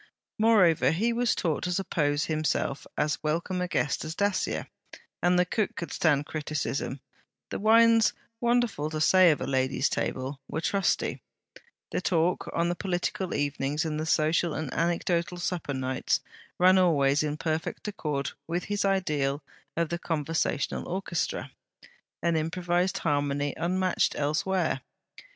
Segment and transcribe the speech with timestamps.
[0.39, 4.65] Moreover, he was taught to suppose himself as welcome a guest as Dacier;
[5.21, 7.01] and the cook could stand criticism;
[7.51, 11.21] the wines wonderful to say of a lady's table were trusty;
[11.91, 16.19] the talk, on the political evenings and the social and anecdotal supper nights,
[16.57, 19.43] ran always in perfect accord with his ideal
[19.77, 21.51] of the conversational orchestra:
[22.23, 24.81] an improvized harmony, unmatched elsewhere.